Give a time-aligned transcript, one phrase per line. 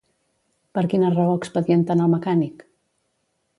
[0.77, 2.67] Per quina raó expedienten al mecànic?